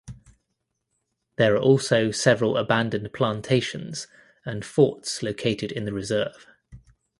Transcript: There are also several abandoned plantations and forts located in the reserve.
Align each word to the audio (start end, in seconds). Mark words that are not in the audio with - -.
There 1.35 1.53
are 1.53 1.59
also 1.61 2.09
several 2.09 2.57
abandoned 2.57 3.13
plantations 3.13 4.07
and 4.43 4.65
forts 4.65 5.21
located 5.21 5.71
in 5.71 5.85
the 5.85 5.93
reserve. 5.93 6.47